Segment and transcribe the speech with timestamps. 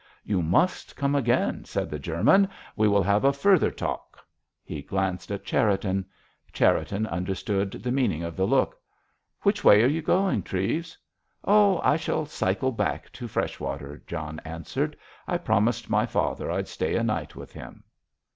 [0.23, 4.19] "You must come again," said the German; "we will have a further talk."
[4.63, 6.05] He glanced at Cherriton.
[6.51, 8.79] Cherriton understood the meaning of the look.
[9.43, 10.97] "Which way are you going, Treves?"
[11.45, 11.79] "Oh!
[11.83, 14.97] I shall cycle back to Freshwater," John answered.
[15.27, 17.83] "I promised my father I'd stay a night with him."